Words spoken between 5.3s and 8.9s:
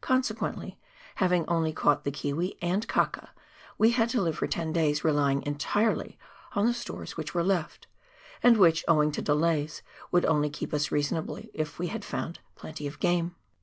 entirely on the stores which were left, and which,